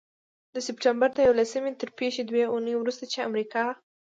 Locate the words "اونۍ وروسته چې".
2.53-3.25